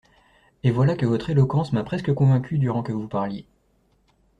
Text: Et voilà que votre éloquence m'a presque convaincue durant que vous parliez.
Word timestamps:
Et 0.63 0.71
voilà 0.71 0.95
que 0.95 1.05
votre 1.05 1.29
éloquence 1.29 1.73
m'a 1.73 1.83
presque 1.83 2.11
convaincue 2.11 2.57
durant 2.57 2.81
que 2.81 2.91
vous 2.91 3.07
parliez. 3.07 3.45